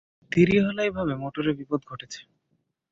[0.31, 2.19] দেরি হলেই ভাবে মোটরে বিপদ ঘটেছে।